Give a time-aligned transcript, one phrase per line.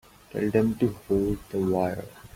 [0.31, 2.05] Tell them to hold the wire.